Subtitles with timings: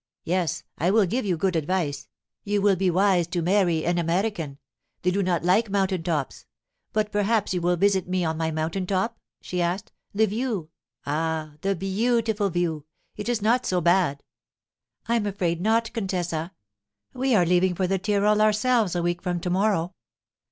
[0.23, 2.07] Yes, I will give you good advice:
[2.43, 4.57] you will be wise to marry an American.
[5.03, 6.47] They do not like mountain tops.
[6.91, 9.91] But perhaps you will visit me on my mountain top?' she asked.
[10.15, 12.87] 'The view—ah, the beautiful view!
[13.15, 14.23] It is not so bad.'
[15.07, 16.53] 'I'm afraid not, contessa.
[17.13, 19.93] We are leaving for the Tyrol ourselves a week from to morrow.